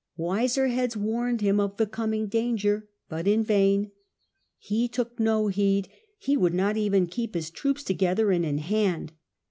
[0.17, 3.91] Wiser heads warned him of the coming danger, but in vain.
[4.57, 9.13] He took no heed, he would not even keep his troops together and in hand.